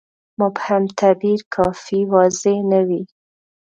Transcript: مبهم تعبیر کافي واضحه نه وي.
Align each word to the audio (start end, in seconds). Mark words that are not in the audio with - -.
مبهم 0.39 0.83
تعبیر 0.99 1.39
کافي 1.55 1.99
واضحه 2.13 2.55
نه 2.71 2.81
وي. 2.87 3.01